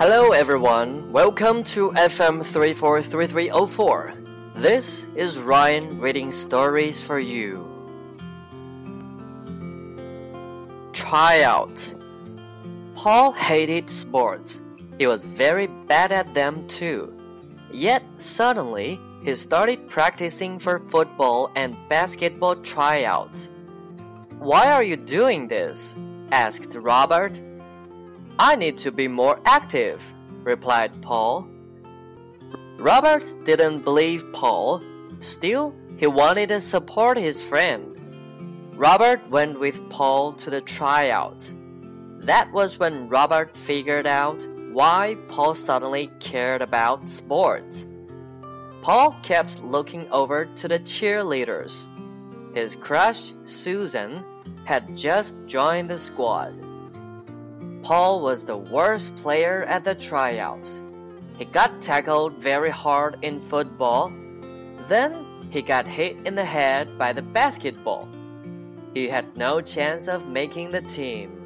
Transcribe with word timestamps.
Hello 0.00 0.30
everyone, 0.30 1.12
welcome 1.12 1.62
to 1.62 1.90
FM 1.90 2.42
343304. 2.42 4.14
This 4.56 5.06
is 5.14 5.36
Ryan 5.36 6.00
reading 6.00 6.32
stories 6.32 7.04
for 7.04 7.18
you. 7.20 7.68
Tryouts. 10.94 11.96
Paul 12.94 13.32
hated 13.32 13.90
sports. 13.90 14.62
He 14.96 15.06
was 15.06 15.22
very 15.22 15.66
bad 15.66 16.12
at 16.12 16.32
them 16.32 16.66
too. 16.66 17.12
Yet 17.70 18.02
suddenly, 18.16 18.98
he 19.22 19.34
started 19.34 19.86
practicing 19.86 20.58
for 20.58 20.78
football 20.78 21.52
and 21.56 21.76
basketball 21.90 22.56
tryouts. 22.56 23.50
Why 24.38 24.72
are 24.72 24.82
you 24.82 24.96
doing 24.96 25.46
this? 25.46 25.94
asked 26.32 26.74
Robert. 26.74 27.38
I 28.38 28.56
need 28.56 28.78
to 28.78 28.92
be 28.92 29.08
more 29.08 29.40
active, 29.44 30.02
replied 30.44 31.02
Paul. 31.02 31.48
Robert 32.78 33.24
didn't 33.44 33.80
believe 33.80 34.32
Paul. 34.32 34.82
Still, 35.20 35.74
he 35.98 36.06
wanted 36.06 36.48
to 36.48 36.60
support 36.60 37.18
his 37.18 37.42
friend. 37.42 37.96
Robert 38.74 39.20
went 39.28 39.60
with 39.60 39.86
Paul 39.90 40.32
to 40.34 40.48
the 40.48 40.62
tryouts. 40.62 41.54
That 42.20 42.50
was 42.52 42.78
when 42.78 43.08
Robert 43.08 43.54
figured 43.54 44.06
out 44.06 44.46
why 44.72 45.18
Paul 45.28 45.54
suddenly 45.54 46.10
cared 46.20 46.62
about 46.62 47.10
sports. 47.10 47.86
Paul 48.80 49.14
kept 49.22 49.62
looking 49.62 50.10
over 50.10 50.46
to 50.46 50.68
the 50.68 50.78
cheerleaders. 50.78 51.86
His 52.54 52.76
crush, 52.76 53.34
Susan, 53.44 54.24
had 54.64 54.96
just 54.96 55.34
joined 55.46 55.90
the 55.90 55.98
squad. 55.98 56.54
Paul 57.82 58.20
was 58.20 58.44
the 58.44 58.56
worst 58.56 59.16
player 59.16 59.64
at 59.64 59.84
the 59.84 59.94
tryouts. 59.94 60.82
He 61.38 61.46
got 61.46 61.80
tackled 61.80 62.34
very 62.34 62.70
hard 62.70 63.16
in 63.22 63.40
football. 63.40 64.12
Then 64.88 65.24
he 65.50 65.62
got 65.62 65.86
hit 65.86 66.18
in 66.26 66.34
the 66.34 66.44
head 66.44 66.98
by 66.98 67.12
the 67.12 67.22
basketball. 67.22 68.06
He 68.92 69.08
had 69.08 69.36
no 69.36 69.60
chance 69.60 70.08
of 70.08 70.28
making 70.28 70.70
the 70.70 70.82
team. 70.82 71.39